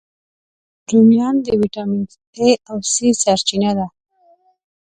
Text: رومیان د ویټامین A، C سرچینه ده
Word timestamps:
رومیان 0.89 1.35
د 1.45 1.47
ویټامین 1.61 2.03
A، 2.45 2.47
C 2.91 2.93
سرچینه 3.21 3.71
ده 3.77 3.87